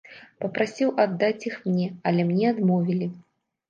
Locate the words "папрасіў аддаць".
0.45-1.45